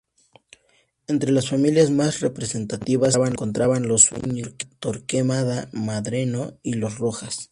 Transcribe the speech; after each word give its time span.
Entre 1.05 1.31
las 1.31 1.47
familias 1.51 1.91
más 1.91 2.21
representativas 2.21 3.13
se 3.13 3.21
encontraban 3.23 3.87
los 3.87 4.07
Zúñiga, 4.09 4.49
Torquemada, 4.79 5.69
Medrano 5.73 6.57
y 6.63 6.73
los 6.73 6.97
Rojas. 6.97 7.49